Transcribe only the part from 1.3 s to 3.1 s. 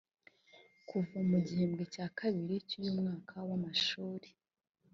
gihembwe cya kabiri cy’uyu